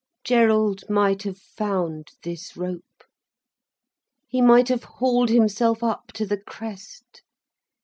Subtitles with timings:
[0.23, 3.03] Gerald might have found this rope.
[4.27, 7.21] He might have hauled himself up to the crest.